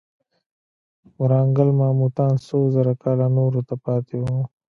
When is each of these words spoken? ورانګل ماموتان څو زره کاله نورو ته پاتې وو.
ورانګل 1.21 1.69
ماموتان 1.79 2.33
څو 2.45 2.57
زره 2.75 2.93
کاله 3.03 3.27
نورو 3.37 3.61
ته 3.67 3.75
پاتې 3.85 4.17
وو. 4.23 4.39